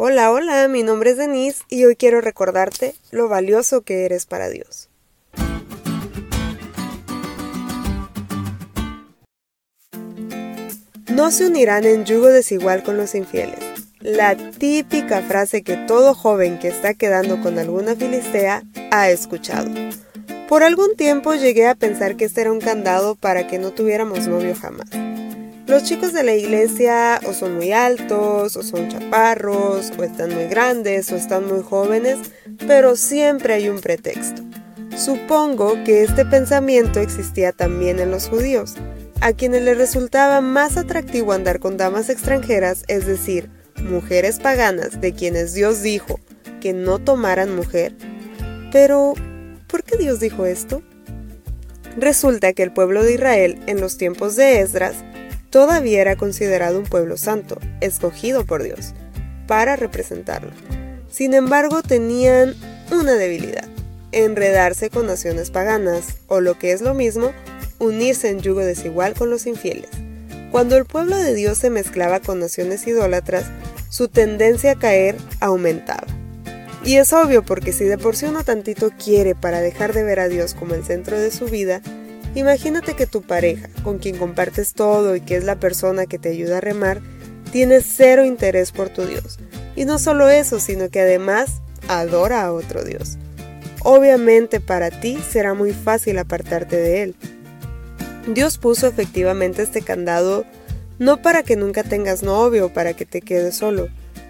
[0.00, 4.48] Hola, hola, mi nombre es Denise y hoy quiero recordarte lo valioso que eres para
[4.48, 4.88] Dios.
[11.08, 13.58] No se unirán en yugo desigual con los infieles.
[13.98, 18.62] La típica frase que todo joven que está quedando con alguna filistea
[18.92, 19.68] ha escuchado.
[20.48, 24.28] Por algún tiempo llegué a pensar que este era un candado para que no tuviéramos
[24.28, 25.07] novio jamás.
[25.68, 30.46] Los chicos de la iglesia o son muy altos, o son chaparros, o están muy
[30.46, 32.18] grandes, o están muy jóvenes,
[32.66, 34.42] pero siempre hay un pretexto.
[34.96, 38.76] Supongo que este pensamiento existía también en los judíos,
[39.20, 45.12] a quienes les resultaba más atractivo andar con damas extranjeras, es decir, mujeres paganas de
[45.12, 46.18] quienes Dios dijo
[46.62, 47.94] que no tomaran mujer.
[48.72, 49.12] Pero,
[49.66, 50.82] ¿por qué Dios dijo esto?
[51.98, 54.94] Resulta que el pueblo de Israel en los tiempos de Esdras
[55.50, 58.94] todavía era considerado un pueblo santo, escogido por Dios,
[59.46, 60.50] para representarlo.
[61.10, 62.54] Sin embargo, tenían
[62.92, 63.68] una debilidad,
[64.12, 67.32] enredarse con naciones paganas, o lo que es lo mismo,
[67.78, 69.90] unirse en yugo desigual con los infieles.
[70.50, 73.44] Cuando el pueblo de Dios se mezclaba con naciones idólatras,
[73.90, 76.06] su tendencia a caer aumentaba.
[76.84, 80.20] Y es obvio porque si de por sí uno tantito quiere para dejar de ver
[80.20, 81.82] a Dios como el centro de su vida,
[82.34, 86.28] Imagínate que tu pareja, con quien compartes todo y que es la persona que te
[86.28, 87.00] ayuda a remar,
[87.52, 89.38] tiene cero interés por tu Dios.
[89.76, 93.16] Y no solo eso, sino que además adora a otro Dios.
[93.82, 97.16] Obviamente para ti será muy fácil apartarte de él.
[98.34, 100.44] Dios puso efectivamente este candado
[100.98, 103.88] no para que nunca tengas novio o para que te quedes solo.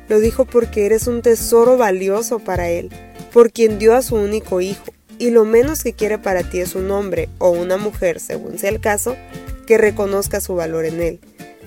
[0.08, 2.90] Lo dijo porque eres un tesoro valioso para Él,
[3.32, 6.74] por quien dio a su único hijo y lo menos que quiere para ti es
[6.74, 9.16] un hombre o una mujer, según sea el caso,
[9.66, 11.20] que reconozca su valor en él.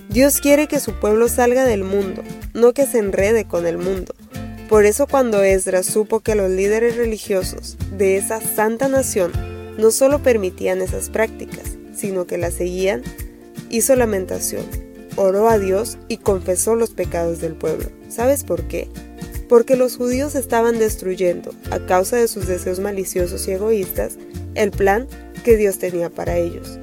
[0.10, 4.14] Dios quiere que su pueblo salga del mundo, no que se enrede con el mundo.
[4.68, 9.32] Por eso cuando Esdras supo que los líderes religiosos de esa santa nación
[9.78, 13.04] no solo permitían esas prácticas, sino que las seguían,
[13.70, 14.66] hizo lamentación,
[15.16, 17.90] oró a Dios y confesó los pecados del pueblo.
[18.09, 18.90] ¿Sabes por qué?
[19.51, 24.13] Porque los judíos estaban destruyendo, a causa de sus deseos maliciosos y egoístas,
[24.56, 25.09] el plan
[25.44, 26.79] que Dios tenía para ellos.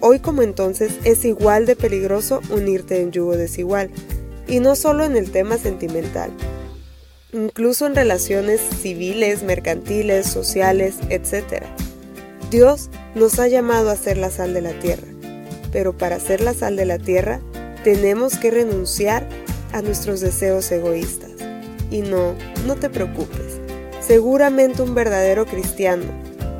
[0.00, 3.88] Hoy como entonces es igual de peligroso unirte en yugo desigual,
[4.46, 6.30] y no solo en el tema sentimental,
[7.32, 11.64] incluso en relaciones civiles, mercantiles, sociales, etc.
[12.50, 15.08] Dios nos ha llamado a ser la sal de la tierra,
[15.72, 17.40] pero para ser la sal de la tierra
[17.84, 19.26] tenemos que renunciar
[19.72, 21.35] a nuestros deseos egoístas.
[21.90, 22.34] Y no,
[22.66, 23.60] no te preocupes.
[24.00, 26.04] Seguramente un verdadero cristiano,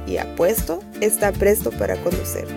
[0.07, 2.55] y apuesto, está presto para conocerte.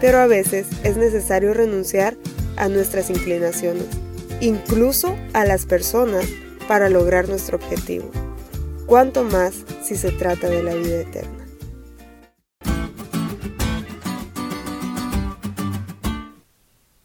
[0.00, 2.16] Pero a veces es necesario renunciar
[2.56, 3.86] a nuestras inclinaciones,
[4.40, 6.26] incluso a las personas,
[6.66, 8.10] para lograr nuestro objetivo.
[8.86, 11.46] Cuanto más si se trata de la vida eterna.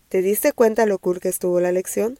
[0.10, 2.20] ¿Te diste cuenta lo cool que estuvo la lección?